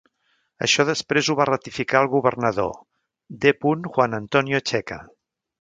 [0.67, 2.73] Això després ho va ratificar el governador,
[3.45, 3.55] D.
[3.71, 5.03] Juan Antonio Checa.